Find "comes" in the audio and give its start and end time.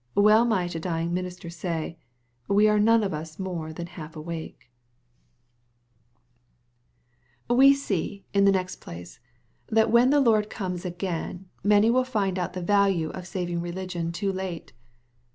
10.49-10.85